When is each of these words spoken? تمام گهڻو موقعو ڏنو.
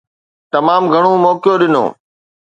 تمام 0.53 0.83
گهڻو 0.93 1.11
موقعو 1.23 1.55
ڏنو. 1.59 1.85